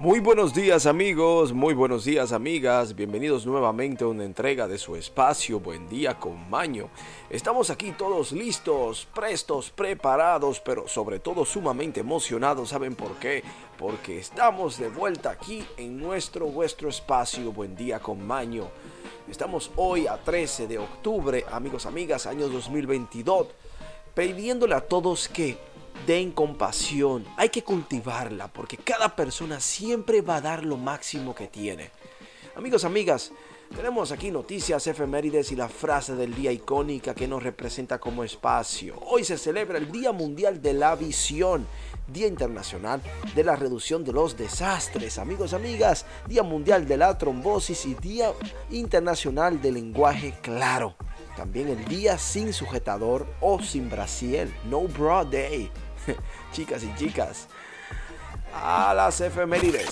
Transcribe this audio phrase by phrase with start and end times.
[0.00, 4.94] Muy buenos días amigos, muy buenos días amigas, bienvenidos nuevamente a una entrega de su
[4.94, 6.88] espacio Buen día con Maño.
[7.28, 13.42] Estamos aquí todos listos, prestos, preparados, pero sobre todo sumamente emocionados, ¿saben por qué?
[13.76, 18.68] Porque estamos de vuelta aquí en nuestro vuestro espacio Buen día con Maño.
[19.28, 23.48] Estamos hoy a 13 de octubre, amigos, amigas, año 2022,
[24.14, 25.58] pidiéndole a todos que
[26.06, 31.46] den compasión, hay que cultivarla porque cada persona siempre va a dar lo máximo que
[31.46, 31.90] tiene.
[32.56, 33.32] Amigos, amigas,
[33.74, 38.98] tenemos aquí noticias, efemérides y la frase del día icónica que nos representa como espacio.
[39.06, 41.66] Hoy se celebra el Día Mundial de la Visión,
[42.08, 43.02] Día Internacional
[43.34, 45.18] de la Reducción de los Desastres.
[45.18, 48.32] Amigos, amigas, Día Mundial de la Trombosis y Día
[48.70, 50.96] Internacional del Lenguaje Claro.
[51.36, 55.70] También el Día sin sujetador o sin brasiel, No Bra Day.
[56.52, 57.48] chicas y chicas,
[58.54, 59.90] a las efemérides.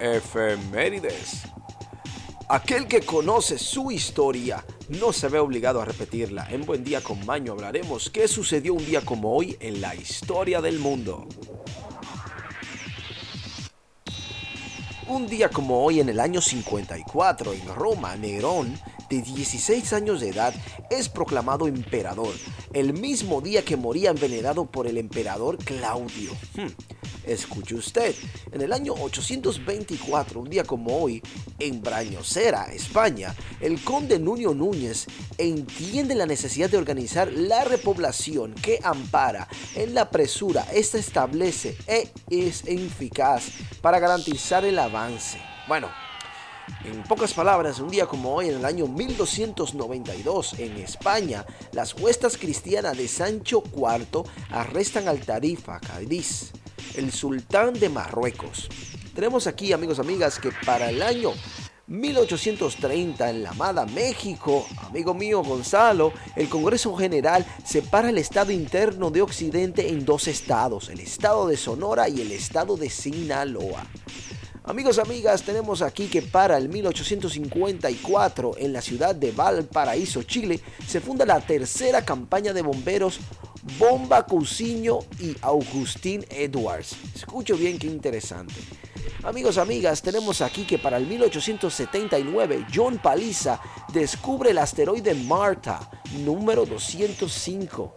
[0.00, 1.42] Efemérides.
[2.48, 6.46] Aquel que conoce su historia no se ve obligado a repetirla.
[6.50, 10.60] En Buen Día con Maño hablaremos qué sucedió un día como hoy en la historia
[10.60, 11.26] del mundo.
[15.12, 20.30] Un día como hoy en el año 54 en Roma, Nerón de 16 años de
[20.30, 20.54] edad,
[20.88, 22.32] es proclamado emperador,
[22.72, 26.32] el mismo día que moría envenenado por el emperador Claudio.
[26.56, 27.21] Hmm.
[27.26, 28.14] Escuche usted,
[28.50, 31.22] en el año 824, un día como hoy,
[31.58, 35.06] en Brañosera, España, el conde Nuño Núñez
[35.38, 42.10] entiende la necesidad de organizar la repoblación que ampara en la presura, esta establece e
[42.30, 45.38] es eficaz para garantizar el avance.
[45.68, 45.88] Bueno,
[46.84, 52.36] en pocas palabras, un día como hoy, en el año 1292, en España, las huestas
[52.36, 56.52] cristianas de Sancho IV arrestan al Tarifa Cádiz,
[56.96, 58.68] el sultán de Marruecos.
[59.14, 61.32] Tenemos aquí, amigos, amigas, que para el año
[61.86, 69.10] 1830 en La Amada, México, amigo mío Gonzalo, el Congreso General separa el Estado interno
[69.10, 73.84] de Occidente en dos estados, el Estado de Sonora y el Estado de Sinaloa.
[74.64, 81.00] Amigos, amigas, tenemos aquí que para el 1854 en la ciudad de Valparaíso, Chile, se
[81.00, 83.18] funda la tercera campaña de bomberos
[83.78, 86.96] Bomba Cousiño y Augustín Edwards.
[87.14, 88.54] Escucho bien qué interesante.
[89.22, 93.60] Amigos, amigas, tenemos aquí que para el 1879 John Paliza
[93.92, 95.88] descubre el asteroide Marta
[96.24, 97.94] número 205.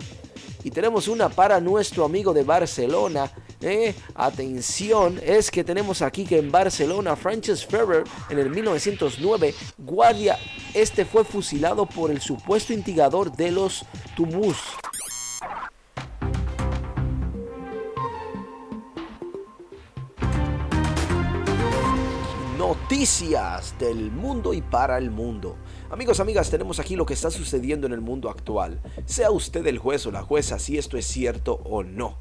[0.64, 6.38] Y tenemos una para nuestro amigo de Barcelona, eh, atención, es que tenemos aquí que
[6.38, 10.38] en Barcelona, Francis Ferrer en el 1909, guardia,
[10.74, 13.84] este fue fusilado por el supuesto instigador de los
[14.16, 14.58] Tumus.
[22.96, 25.58] Noticias del mundo y para el mundo.
[25.90, 28.82] Amigos, amigas, tenemos aquí lo que está sucediendo en el mundo actual.
[29.04, 32.18] Sea usted el juez o la jueza si esto es cierto o no.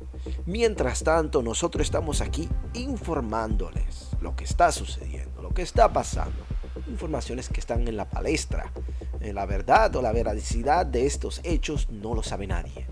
[0.46, 6.44] Mientras tanto, nosotros estamos aquí informándoles lo que está sucediendo, lo que está pasando.
[6.88, 8.72] Informaciones que están en la palestra.
[9.20, 12.88] Eh, la verdad o la veracidad de estos hechos no lo sabe nadie.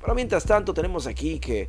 [0.00, 1.68] Pero mientras tanto, tenemos aquí que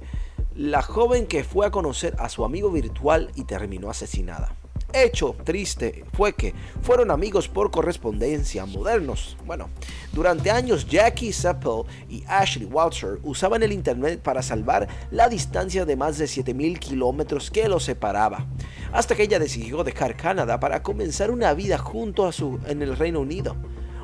[0.56, 4.56] la joven que fue a conocer a su amigo virtual y terminó asesinada
[4.94, 9.38] hecho triste fue que fueron amigos por correspondencia modernos.
[9.46, 9.70] Bueno,
[10.14, 15.96] durante años Jackie Seppel y Ashley Walter usaban el Internet para salvar la distancia de
[15.96, 18.46] más de 7000 kilómetros que los separaba,
[18.92, 22.96] hasta que ella decidió dejar Canadá para comenzar una vida junto a su en el
[22.96, 23.56] Reino Unido.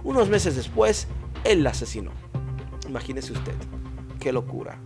[0.03, 1.07] Unos meses después,
[1.43, 2.11] él la asesinó.
[2.87, 3.55] Imagínese usted,
[4.19, 4.79] qué locura.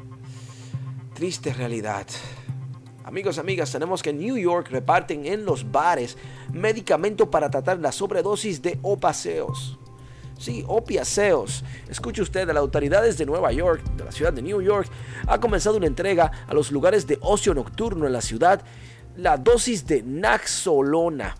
[1.14, 2.06] Triste realidad.
[3.08, 6.18] Amigos, amigas, tenemos que en New York reparten en los bares
[6.52, 9.80] medicamento para tratar la sobredosis de opaceos.
[10.38, 11.64] Sí, opiaceos.
[11.90, 14.90] Escuche usted, las autoridades de Nueva York, de la ciudad de New York,
[15.26, 18.62] ha comenzado una entrega a los lugares de ocio nocturno en la ciudad,
[19.16, 21.38] la dosis de Naxolona,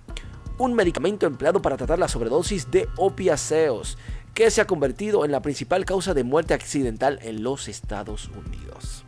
[0.60, 3.98] un medicamento empleado para tratar la sobredosis de opiaceos,
[4.34, 9.04] que se ha convertido en la principal causa de muerte accidental en los Estados Unidos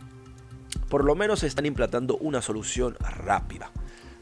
[0.89, 3.71] por lo menos están implantando una solución rápida.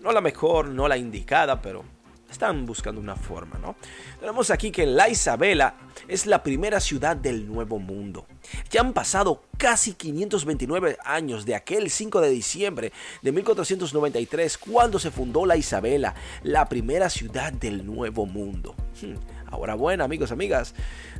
[0.02, 1.84] No la mejor, no la indicada, pero
[2.30, 3.76] están buscando una forma, ¿no?
[4.20, 5.76] Tenemos aquí que La Isabela
[6.08, 8.26] es la primera ciudad del Nuevo Mundo.
[8.70, 12.92] Ya han pasado casi 529 años de aquel 5 de diciembre
[13.22, 18.76] de 1493 cuando se fundó La Isabela, la primera ciudad del Nuevo Mundo.
[19.02, 19.16] Hmm,
[19.50, 20.74] ahora bueno, amigos, amigas,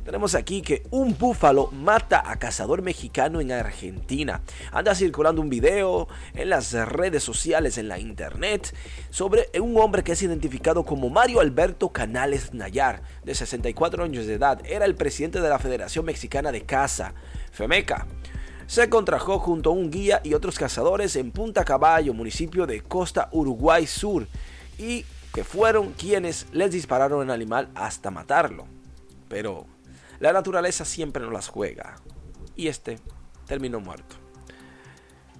[0.04, 4.42] tenemos aquí que un búfalo mata a cazador mexicano en Argentina.
[4.72, 8.74] Anda circulando un video en las redes sociales, en la internet,
[9.10, 14.34] sobre un hombre que es identificado como Mario Alberto Canales Nayar, de 64 años de
[14.34, 14.60] edad.
[14.64, 17.14] Era el presidente de la Federación Mexicana de Caza,
[17.52, 18.06] FEMECA
[18.68, 23.30] se contrajó junto a un guía y otros cazadores en Punta Caballo, municipio de Costa
[23.32, 24.28] Uruguay Sur,
[24.78, 28.66] y que fueron quienes les dispararon al animal hasta matarlo.
[29.28, 29.66] Pero
[30.20, 31.96] la naturaleza siempre nos las juega.
[32.56, 32.98] Y este
[33.46, 34.16] terminó muerto.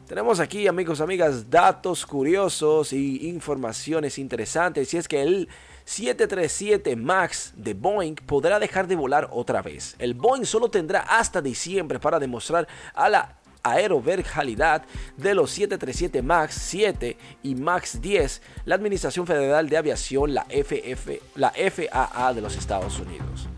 [0.07, 4.95] Tenemos aquí, amigos, amigas, datos curiosos y informaciones interesantes.
[4.95, 5.49] Y es que el
[5.85, 9.97] 737 MAX de Boeing podrá dejar de volar otra vez.
[9.99, 14.85] El Boeing solo tendrá hasta diciembre para demostrar a la aeroverjalidad
[15.17, 21.21] de los 737 MAX 7 y MAX 10, la Administración Federal de Aviación, la, FF,
[21.35, 23.49] la FAA de los Estados Unidos.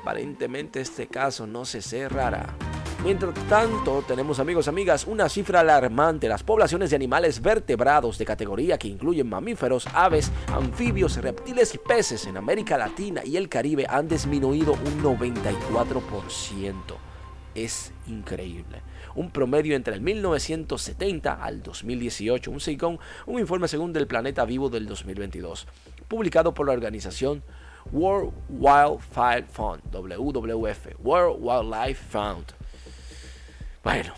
[0.00, 2.54] Aparentemente este caso no se cerrará.
[3.04, 6.26] Mientras tanto, tenemos amigos, amigas, una cifra alarmante.
[6.26, 12.26] Las poblaciones de animales vertebrados de categoría que incluyen mamíferos, aves, anfibios, reptiles y peces
[12.26, 17.13] en América Latina y el Caribe han disminuido un 94%.
[17.54, 18.82] Es increíble
[19.14, 24.68] un promedio entre el 1970 al 2018, un, según, un informe según del Planeta Vivo
[24.68, 25.66] del 2022,
[26.08, 27.42] publicado por la organización
[27.92, 32.44] World Wildlife Fund, WWF, World Wildlife Fund.
[33.82, 34.14] Bueno,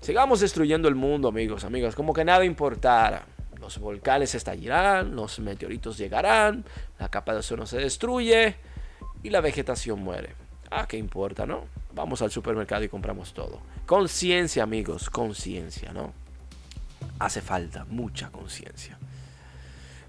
[0.00, 3.26] sigamos destruyendo el mundo, amigos, amigas, como que nada importara.
[3.58, 6.64] Los volcanes estallarán, los meteoritos llegarán,
[6.98, 8.56] la capa de ozono se destruye
[9.22, 10.34] y la vegetación muere.
[10.70, 11.79] Ah, ¿qué importa, no?
[11.94, 13.60] Vamos al supermercado y compramos todo.
[13.86, 16.12] Conciencia, amigos, conciencia, ¿no?
[17.18, 18.98] Hace falta mucha conciencia.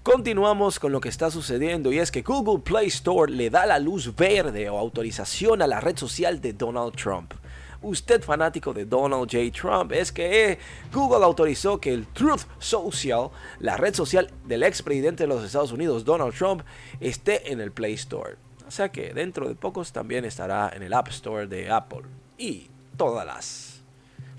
[0.02, 3.78] Continuamos con lo que está sucediendo y es que Google Play Store le da la
[3.78, 7.34] luz verde o autorización a la red social de Donald Trump.
[7.82, 9.52] Usted fanático de Donald J.
[9.52, 10.58] Trump es que
[10.92, 13.30] Google autorizó que el Truth Social,
[13.60, 16.62] la red social del expresidente de los Estados Unidos, Donald Trump,
[17.00, 18.36] esté en el Play Store.
[18.72, 22.04] Sea que dentro de pocos también estará en el App Store de Apple
[22.38, 23.82] y todas las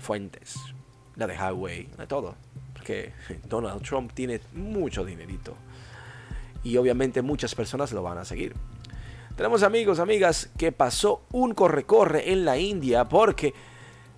[0.00, 0.56] fuentes,
[1.14, 2.34] la de Highway, de todo.
[2.72, 3.12] Porque
[3.48, 5.54] Donald Trump tiene mucho dinerito
[6.64, 8.56] y obviamente muchas personas lo van a seguir.
[9.36, 13.54] Tenemos amigos, amigas, que pasó un corre-corre en la India porque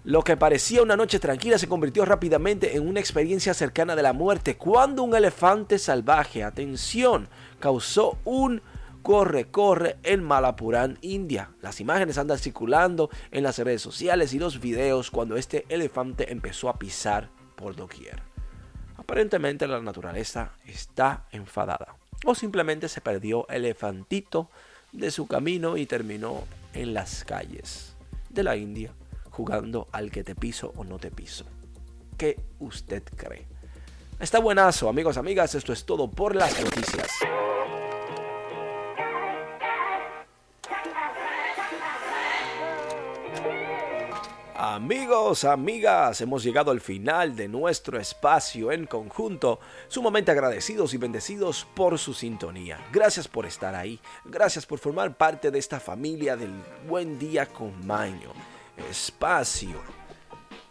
[0.05, 4.15] lo que parecía una noche tranquila se convirtió rápidamente en una experiencia cercana de la
[4.15, 7.29] muerte cuando un elefante salvaje, atención,
[7.61, 8.62] causó un
[9.06, 11.53] corre-corre en Malapurán, India.
[11.62, 16.69] Las imágenes andan circulando en las redes sociales y los videos cuando este elefante empezó
[16.69, 18.20] a pisar por doquier.
[18.97, 21.94] Aparentemente la naturaleza está enfadada.
[22.25, 24.50] O simplemente se perdió elefantito
[24.91, 26.43] de su camino y terminó
[26.75, 27.94] en las calles
[28.31, 28.93] de la India
[29.31, 31.44] jugando al que te piso o no te piso.
[32.19, 33.47] ¿Qué usted cree?
[34.19, 35.55] Está buenazo, amigos, amigas.
[35.55, 37.06] Esto es todo por las noticias.
[44.76, 49.58] Amigos, amigas, hemos llegado al final de nuestro espacio en conjunto,
[49.88, 52.87] sumamente agradecidos y bendecidos por su sintonía.
[52.93, 56.52] Gracias por estar ahí, gracias por formar parte de esta familia del
[56.87, 58.35] Buen Día con Maño.
[58.90, 59.80] Espacio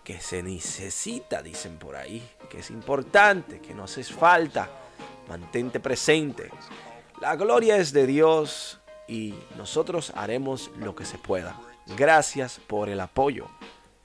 [0.04, 4.70] que se necesita, dicen por ahí, que es importante, que no haces falta.
[5.28, 6.52] Mantente presente.
[7.22, 11.60] La gloria es de Dios y nosotros haremos lo que se pueda.
[11.98, 13.48] Gracias por el apoyo.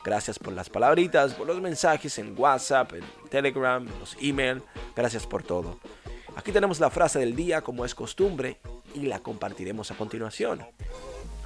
[0.03, 4.63] Gracias por las palabritas, por los mensajes en WhatsApp, en Telegram, en los emails.
[4.97, 5.79] Gracias por todo.
[6.37, 8.61] Aquí tenemos la frase del día como es costumbre
[8.95, 10.65] y la compartiremos a continuación.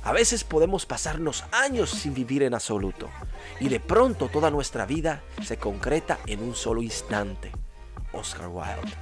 [0.04, 3.11] A veces podemos pasarnos años sin vivir en absoluto
[3.58, 7.50] y de pronto toda nuestra vida se concreta en un solo instante.
[8.12, 8.94] Oscar Wilde.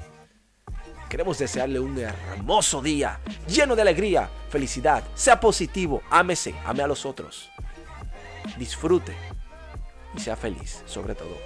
[1.11, 7.05] Queremos desearle un hermoso día, lleno de alegría, felicidad, sea positivo, ámese, ame a los
[7.05, 7.51] otros.
[8.57, 9.15] Disfrute
[10.15, 11.37] y sea feliz, sobre todo.